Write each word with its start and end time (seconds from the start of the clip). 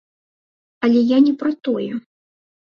Але 0.87 0.99
я 1.15 1.21
не 1.27 1.33
пра 1.45 1.55
тое. 1.69 1.91